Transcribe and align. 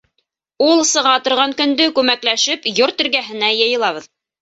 Ул 0.67 0.81
сыға 0.91 1.11
торған 1.27 1.53
көндө 1.61 1.89
күмәкләшеп 2.01 2.69
йорт 2.75 3.07
эргәһенә 3.09 3.55
йыйылабыҙ. 3.63 4.15